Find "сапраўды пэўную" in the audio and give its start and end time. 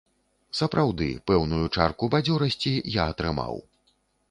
0.59-1.61